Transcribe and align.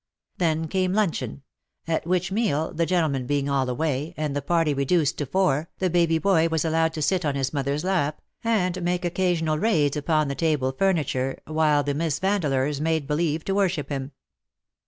Then 0.39 0.67
came 0.67 0.93
luncheon— 0.93 1.43
at 1.87 2.07
which 2.07 2.31
meal, 2.31 2.73
the 2.73 2.87
gentlemen 2.87 3.27
being 3.27 3.47
all 3.47 3.69
away, 3.69 4.15
and 4.17 4.35
the 4.35 4.41
party 4.41 4.73
reduced 4.73 5.19
to 5.19 5.27
four, 5.27 5.69
the 5.77 5.91
baby 5.91 6.17
boy 6.17 6.47
was 6.49 6.65
allowed 6.65 6.93
to 6.95 7.03
sit 7.03 7.23
on 7.23 7.35
his 7.35 7.53
mother's 7.53 7.83
lap, 7.83 8.19
and 8.43 8.81
make 8.81 9.03
occa 9.03 9.35
sional 9.39 9.61
raids 9.61 9.95
upon 9.95 10.27
the 10.27 10.33
table 10.33 10.71
furniture, 10.71 11.39
while 11.45 11.83
the 11.83 11.93
Miss 11.93 12.17
Vandeleurs 12.17 12.81
made 12.81 13.05
believe 13.05 13.45
to 13.45 13.53
worship 13.53 13.89
him. 13.89 14.11